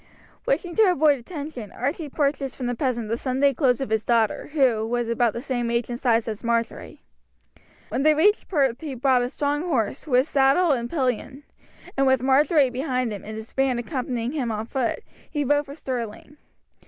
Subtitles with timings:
[0.47, 4.47] Wishing to avoid attention, Archie purchased from the peasant the Sunday clothes of his daughter,
[4.53, 7.03] who was about the same age and size as Marjory.
[7.89, 11.43] When they reached Perth he bought a strong horse, with saddle and pillion;
[11.95, 15.75] and with Marjory behind him, and his band accompanying him on foot, he rode for
[15.75, 16.37] Stirling.